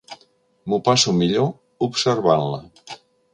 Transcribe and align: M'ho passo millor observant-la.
M'ho 0.71 0.79
passo 0.87 1.13
millor 1.17 1.51
observant-la. 1.89 2.97